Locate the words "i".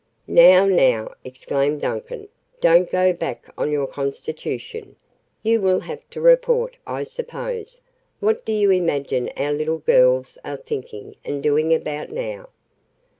6.87-7.03